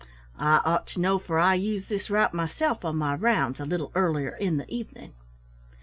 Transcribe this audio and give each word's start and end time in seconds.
I 0.39 0.59
ought 0.65 0.87
to 0.87 0.99
know, 0.99 1.19
for 1.19 1.37
I 1.37 1.53
use 1.53 1.87
this 1.87 2.09
route 2.09 2.33
myself 2.33 2.83
on 2.83 2.97
my 2.97 3.13
rounds 3.13 3.59
a 3.59 3.65
little 3.67 3.91
earlier 3.93 4.35
in 4.35 4.57
the 4.57 4.67
evening." 4.67 5.13